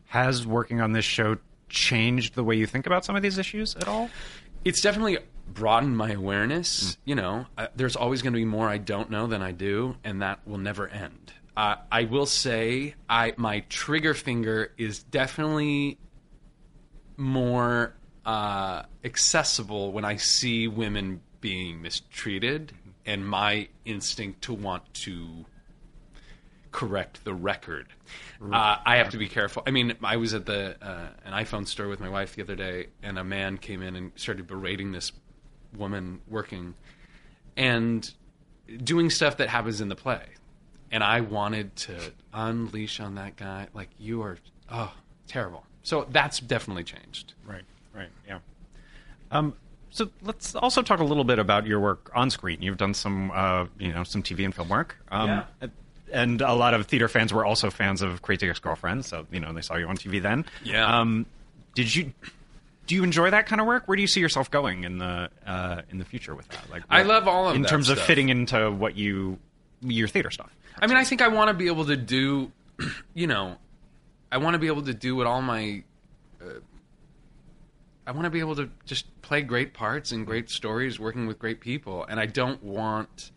[0.07, 1.37] Has working on this show
[1.67, 4.09] changed the way you think about some of these issues at all?
[4.65, 6.83] it's definitely broadened my awareness.
[6.83, 6.97] Mm.
[7.05, 9.95] You know, uh, there's always going to be more I don't know than I do,
[10.03, 11.33] and that will never end.
[11.55, 15.99] Uh, I will say, I my trigger finger is definitely
[17.17, 17.93] more
[18.25, 22.89] uh, accessible when I see women being mistreated, Mm-hmm.
[23.05, 25.45] and my instinct to want to
[26.71, 27.87] correct the record.
[28.41, 29.63] Uh, I have to be careful.
[29.65, 32.55] I mean, I was at the uh, an iPhone store with my wife the other
[32.55, 35.11] day, and a man came in and started berating this
[35.77, 36.73] woman working
[37.57, 38.11] and
[38.83, 40.23] doing stuff that happens in the play.
[40.91, 44.37] And I wanted to unleash on that guy, like you are,
[44.71, 44.93] oh,
[45.27, 45.65] terrible.
[45.83, 47.33] So that's definitely changed.
[47.45, 48.39] Right, right, yeah.
[49.31, 49.53] Um,
[49.89, 52.61] so let's also talk a little bit about your work on screen.
[52.61, 54.97] You've done some, uh, you know, some TV and film work.
[55.09, 55.67] Um, Yeah.
[56.13, 59.51] And a lot of theater fans were also fans of Crazy Ex-Girlfriend, so you know
[59.51, 60.45] they saw you on TV then.
[60.63, 60.99] Yeah.
[60.99, 61.25] Um,
[61.73, 62.13] did you?
[62.87, 63.87] Do you enjoy that kind of work?
[63.87, 66.69] Where do you see yourself going in the uh, in the future with that?
[66.69, 69.39] Like, I love all of in terms of fitting into what you
[69.81, 70.55] your theater stuff.
[70.79, 72.51] I mean, I think I want to be able to do,
[73.13, 73.55] you know,
[74.31, 75.83] I want to be able to do what all my.
[76.41, 76.59] Uh,
[78.07, 81.39] I want to be able to just play great parts and great stories, working with
[81.39, 83.31] great people, and I don't want.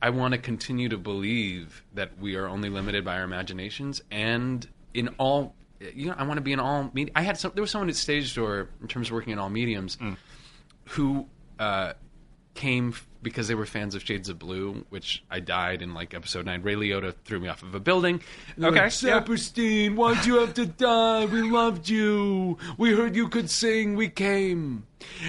[0.00, 4.68] I want to continue to believe that we are only limited by our imaginations, and
[4.92, 6.90] in all, you know, I want to be in all.
[6.94, 7.52] Med- I had some.
[7.54, 9.98] There was someone at Stage Door in terms of working in all mediums,
[10.90, 11.26] who
[11.58, 11.94] uh,
[12.54, 16.14] came f- because they were fans of Shades of Blue, which I died in like
[16.14, 16.62] episode nine.
[16.62, 18.20] Ray Liotta threw me off of a building.
[18.58, 21.24] Okay, like, Saperstein, why'd you have to die?
[21.26, 22.58] We loved you.
[22.76, 23.96] We heard you could sing.
[23.96, 24.86] We came.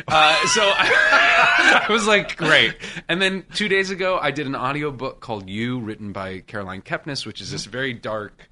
[0.08, 2.76] Uh, so I, I was like, great.
[3.08, 6.82] And then two days ago, I did an audio book called You, written by Caroline
[6.82, 8.50] Kepnes, which is this very dark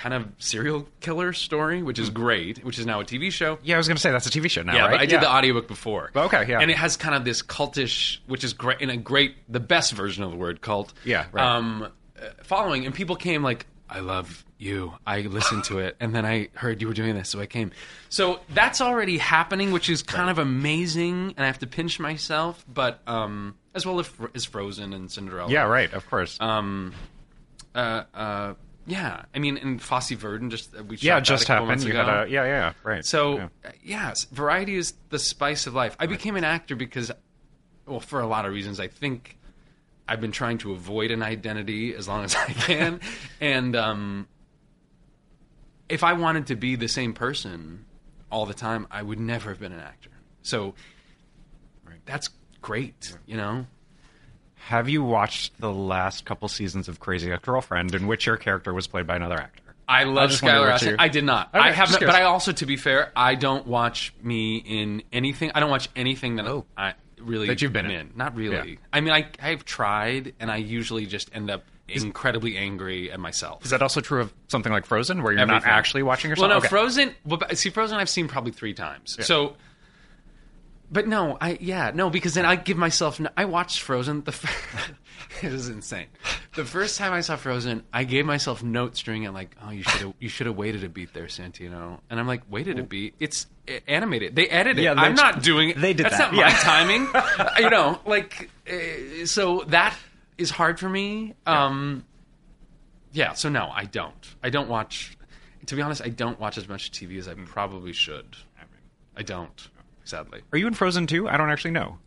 [0.00, 3.58] kind of serial killer story, which is great, which is now a TV show.
[3.62, 5.00] Yeah, I was going to say that's a TV show now, Yeah, right?
[5.00, 6.10] I did the audiobook before.
[6.16, 6.58] Okay, yeah.
[6.58, 9.92] And it has kind of this cultish, which is great, in a great, the best
[9.92, 10.94] version of the word cult.
[11.04, 11.44] Yeah, right.
[11.44, 11.82] Um,
[12.18, 14.94] uh, following, and people came like, I love you.
[15.06, 17.70] I listened to it, and then I heard you were doing this, so I came.
[18.08, 22.64] So that's already happening, which is kind of amazing, and I have to pinch myself,
[22.72, 25.50] but um, as well as, as Frozen and Cinderella.
[25.50, 25.92] Yeah, right.
[25.92, 26.38] Of course.
[26.40, 26.94] Um,
[27.74, 28.54] uh, uh,
[28.90, 29.22] yeah.
[29.34, 31.82] I mean, and Fosse Verdon just uh, we yeah, just happened.
[31.82, 32.04] You ago.
[32.04, 33.04] had a yeah, yeah, right.
[33.04, 33.48] So Yeah.
[33.82, 35.96] yes, variety is the spice of life.
[36.00, 37.12] I became an actor because,
[37.86, 38.80] well, for a lot of reasons.
[38.80, 39.38] I think
[40.08, 43.00] I've been trying to avoid an identity as long as I can,
[43.40, 44.26] and um,
[45.88, 47.84] if I wanted to be the same person
[48.30, 50.10] all the time, I would never have been an actor.
[50.42, 50.74] So
[52.06, 52.28] that's
[52.60, 53.66] great, you know.
[54.68, 58.86] Have you watched the last couple seasons of Crazy Ex-Girlfriend, in which your character was
[58.86, 59.62] played by another actor?
[59.88, 60.96] I love just Skylar Astin.
[61.00, 61.48] I did not.
[61.52, 62.00] Okay, I have not.
[62.00, 62.10] but.
[62.10, 65.50] I also, to be fair, I don't watch me in anything.
[65.54, 66.64] I don't watch anything that Oh.
[66.76, 68.12] I really That you've been in.
[68.14, 68.70] Not really.
[68.72, 68.76] Yeah.
[68.92, 73.64] I mean, I I've tried, and I usually just end up incredibly angry at myself.
[73.64, 76.44] Is that also true of something like Frozen, where you're not actually watching yourself?
[76.48, 76.68] Well, no, Okay.
[76.68, 77.14] Frozen.
[77.24, 79.16] Well, see, Frozen, I've seen probably three times.
[79.26, 79.56] So,
[80.90, 83.20] but no, I yeah, no, because then I give myself.
[83.36, 84.24] I watched Frozen.
[84.24, 84.92] The f-
[85.42, 86.06] it was insane.
[86.54, 89.82] The first time I saw Frozen, I gave myself notes during it, like, "Oh, you
[89.82, 92.82] should have you should have waited a beat there, Santino." And I'm like, "Waited a
[92.82, 93.14] beat?
[93.20, 94.34] It's uh, animated.
[94.34, 94.82] They edited.
[94.82, 95.80] Yeah, I'm not doing it.
[95.80, 96.52] they did That's that, not yeah.
[96.52, 97.08] my timing.
[97.64, 99.96] you know, like uh, so that
[100.38, 101.34] is hard for me.
[101.46, 102.04] Um,
[103.12, 104.34] yeah, so no, I don't.
[104.42, 105.16] I don't watch.
[105.66, 107.44] To be honest, I don't watch as much TV as I Hmm.
[107.44, 108.36] probably should.
[109.16, 109.68] I don't,
[110.10, 110.40] sadly.
[110.52, 111.28] Are you in Frozen too?
[111.28, 111.98] I don't actually know.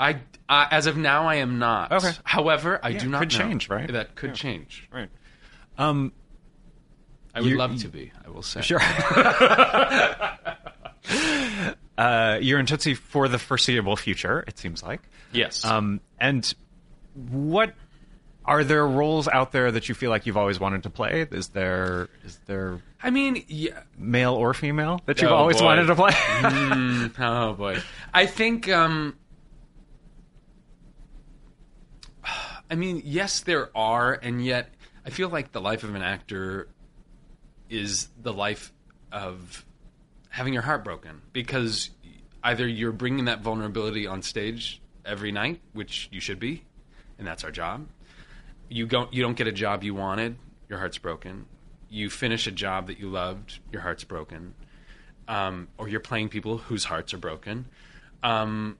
[0.00, 0.14] I
[0.48, 1.92] uh, as of now, I am not.
[1.92, 2.10] Okay.
[2.24, 3.38] However, I Yeah, do not could know.
[3.38, 3.92] change, right?
[3.92, 4.34] That could Yeah.
[4.34, 4.88] change.
[4.92, 5.08] Right.
[5.78, 6.12] Um.
[7.34, 8.12] I would love to be.
[8.26, 8.60] I will say.
[8.60, 8.80] Sure.
[11.98, 14.44] uh, you're in Tootsie for the foreseeable future.
[14.46, 15.00] It seems like.
[15.32, 15.64] Yes.
[15.64, 16.00] Um.
[16.18, 16.52] And
[17.14, 17.74] what
[18.44, 21.26] are there roles out there that you feel like you've always wanted to play?
[21.30, 23.80] Is there is there I mean, yeah.
[23.96, 25.64] male or female that you've Oh, always boy.
[25.64, 26.10] wanted to play?
[26.42, 27.78] Mm, oh boy.
[28.12, 28.68] I think.
[28.68, 29.16] um
[32.70, 34.72] I mean, yes, there are, and yet
[35.04, 36.68] I feel like the life of an actor
[37.68, 38.72] is the life
[39.10, 39.64] of
[40.30, 41.90] having your heart broken because
[42.42, 46.64] either you're bringing that vulnerability on stage every night, which you should be,
[47.18, 47.86] and that's our job.
[48.72, 50.36] You don't you don't get a job you wanted,
[50.68, 51.46] your heart's broken.
[51.90, 54.54] You finish a job that you loved, your heart's broken.
[55.28, 57.66] Um, or you're playing people whose hearts are broken.
[58.22, 58.78] Um,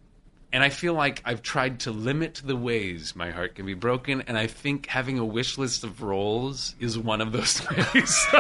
[0.53, 4.23] and I feel like I've tried to limit the ways my heart can be broken,
[4.27, 7.63] and I think having a wish list of roles is one of those
[7.95, 8.27] ways.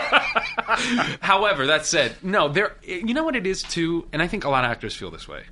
[1.20, 2.76] However, that said, no, there.
[2.82, 5.26] You know what it is too, and I think a lot of actors feel this
[5.26, 5.44] way.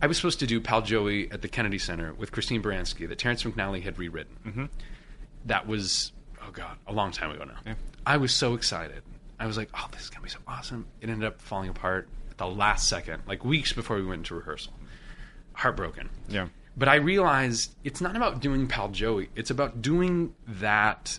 [0.00, 3.18] I, was supposed to do Pal Joey at the Kennedy Center with Christine Baranski that
[3.18, 4.36] Terrence McNally had rewritten.
[4.46, 4.64] Mm-hmm.
[5.46, 7.74] That was oh god, a long time ago now.
[8.06, 9.02] I was so excited.
[9.38, 10.86] I was like, oh, this is gonna be so awesome.
[11.00, 14.34] It ended up falling apart at the last second, like weeks before we went into
[14.34, 14.72] rehearsal.
[15.54, 16.10] Heartbroken.
[16.28, 16.48] Yeah.
[16.76, 19.30] But I realized it's not about doing Pal Joey.
[19.36, 21.18] It's about doing that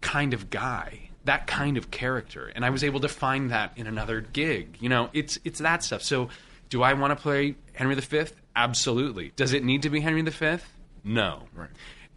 [0.00, 2.50] kind of guy, that kind of character.
[2.54, 4.76] And I was able to find that in another gig.
[4.80, 6.02] You know, it's it's that stuff.
[6.02, 6.28] So,
[6.68, 8.24] do I want to play Henry V?
[8.56, 9.32] Absolutely.
[9.36, 10.56] Does it need to be Henry V?
[11.04, 11.44] No.
[11.54, 11.70] Right.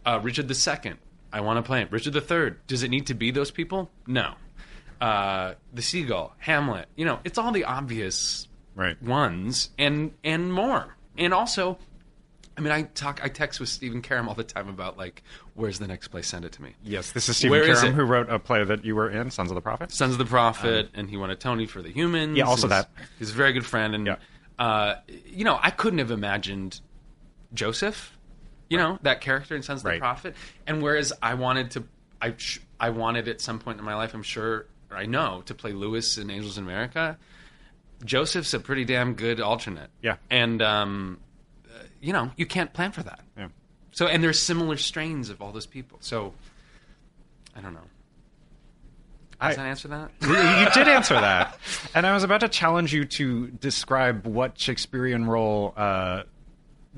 [0.04, 0.94] Uh, Richard II.
[1.32, 1.88] I want to play him.
[1.90, 2.54] Richard III.
[2.66, 3.90] Does it need to be those people?
[4.06, 4.34] No.
[5.00, 6.86] Uh, the Seagull, Hamlet.
[6.96, 9.00] You know, it's all the obvious Right.
[9.02, 10.96] ones and and more.
[11.18, 11.78] And also,
[12.56, 15.22] I mean, I talk, I text with Stephen Karam all the time about like,
[15.54, 16.22] where's the next play?
[16.22, 16.74] Send it to me.
[16.84, 19.50] Yes, this is Stephen Where Karam who wrote a play that you were in, Sons
[19.50, 19.90] of the Prophet.
[19.92, 22.36] Sons of the Prophet, and he won a Tony for The Humans.
[22.38, 23.04] Yeah, also He's- that.
[23.18, 24.16] He's a very good friend, and Yeah.
[24.62, 24.94] Uh,
[25.26, 26.80] you know, I couldn't have imagined
[27.52, 28.16] Joseph,
[28.70, 29.94] you know, that character in Sons of Right.
[29.94, 30.36] the Prophet.
[30.68, 31.84] And whereas I wanted to,
[32.20, 32.34] I
[32.78, 35.72] I wanted at some point in my life, I'm sure, or I know, to play
[35.72, 37.18] Louis in Angels in America.
[38.04, 39.90] Joseph's a pretty damn good alternate.
[40.00, 40.16] Yeah.
[40.30, 41.18] and um,
[41.68, 43.20] uh, you know, you can't plan for that.
[43.36, 43.48] Yeah.
[43.90, 45.98] So, and there's similar strains of all those people.
[46.00, 46.34] So,
[47.56, 47.86] I don't know.
[49.42, 50.10] I- that answer that?
[50.20, 51.58] you did answer that,
[51.94, 56.22] and I was about to challenge you to describe what Shakespearean role uh,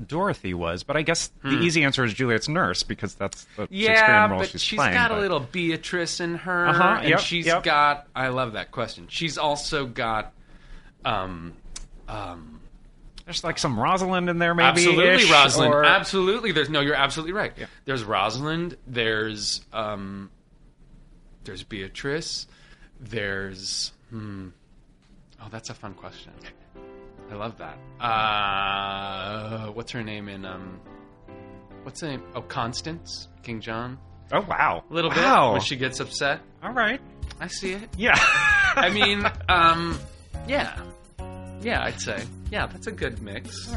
[0.05, 3.73] Dorothy was, but I guess the easy answer is Juliet's nurse because that's the Hmm.
[3.73, 4.91] Yeah, Shakespearean role but she's, she's playing.
[4.91, 7.63] She's got a little Beatrice in her, Uh-huh, and yep, she's yep.
[7.63, 8.07] got.
[8.15, 9.07] I love that question.
[9.09, 10.33] She's also got.
[11.05, 11.53] Um,
[12.09, 12.59] um,
[13.25, 14.67] There's like some Rosalind in there, maybe.
[14.67, 15.73] absolutely, Rosalind.
[15.73, 15.85] Or...
[15.85, 16.81] Absolutely, there's no.
[16.81, 17.53] You're absolutely right.
[17.85, 18.75] There's Rosalind.
[18.87, 20.29] There's um,
[21.45, 22.47] there's Beatrice.
[22.99, 24.49] There's hmm.
[25.41, 26.31] Oh, that's a fun question.
[27.31, 27.77] I love that.
[28.03, 30.79] Uh, what's her name in um?
[31.83, 32.23] What's the name?
[32.35, 33.97] Oh, Constance, King John.
[34.31, 35.49] Oh wow, A little wow.
[35.49, 36.39] bit when she gets upset.
[36.63, 36.99] All right.
[37.39, 37.89] I see it.
[37.97, 38.15] Yeah.
[38.75, 39.99] I mean, um,
[40.47, 40.79] yeah,
[41.61, 41.83] yeah.
[41.83, 43.71] I'd say, yeah, that's a good mix.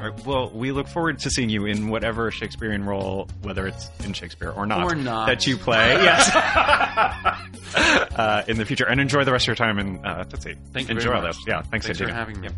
[0.00, 0.26] Right.
[0.26, 4.50] Well, we look forward to seeing you in whatever Shakespearean role, whether it's in Shakespeare
[4.50, 5.26] or not, Or not.
[5.26, 5.92] that you play.
[6.02, 6.30] yes.
[6.34, 10.56] uh, in the future, and enjoy the rest of your time in uh, Tootsie.
[10.72, 11.38] Thank you Enjoy very all this.
[11.46, 11.62] Yeah.
[11.62, 12.48] Thanks, Thanks for having me.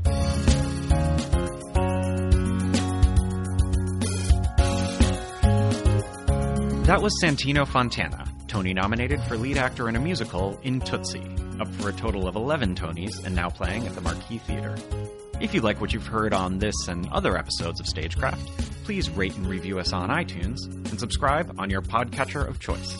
[6.87, 11.25] That was Santino Fontana, Tony nominated for lead actor in a musical in Tootsie,
[11.61, 14.75] up for a total of 11 Tonys and now playing at the Marquis Theater.
[15.41, 18.47] If you like what you've heard on this and other episodes of Stagecraft,
[18.85, 22.95] please rate and review us on iTunes and subscribe on your podcatcher of choice.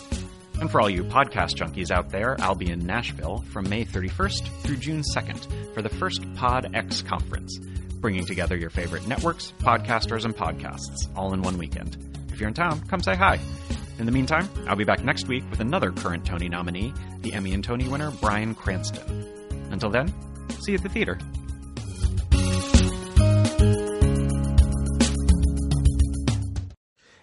[0.59, 4.49] And for all you podcast junkies out there, I'll be in Nashville from May 31st
[4.63, 7.59] through June 2nd for the first Pod X conference,
[8.01, 11.99] bringing together your favorite networks, podcasters, and podcasts all in one weekend.
[12.33, 13.39] If you're in town, come say hi.
[13.99, 17.53] In the meantime, I'll be back next week with another current Tony nominee, the Emmy
[17.53, 19.27] and Tony winner Bryan Cranston.
[19.71, 20.09] Until then,
[20.61, 21.19] see you at the theater.